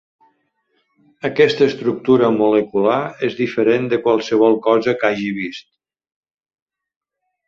Aquesta 1.27 1.65
estructura 1.71 2.29
molecular 2.37 2.97
és 3.27 3.37
diferent 3.41 3.85
de 3.91 3.99
qualsevol 4.07 4.57
cosa 4.69 4.95
que 5.03 5.11
hagi 5.11 5.29
vist. 5.37 5.69